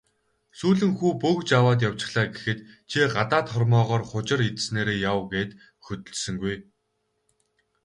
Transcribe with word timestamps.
"Сүүлэн 0.59 0.91
хүү 0.97 1.11
бөгж 1.23 1.49
аваад 1.59 1.79
явчихлаа" 1.89 2.27
гэхэд 2.33 2.59
"Чи 2.89 2.99
гадаад 3.15 3.47
хормойгоор 3.53 4.03
хужир 4.09 4.39
идсэнээрээ 4.49 4.99
яв" 5.11 5.19
гээд 5.31 5.51
хөдөлсөнгүй. 5.85 6.55